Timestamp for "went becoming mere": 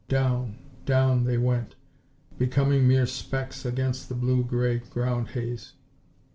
1.37-3.05